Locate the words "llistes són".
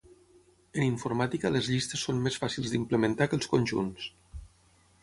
1.73-2.25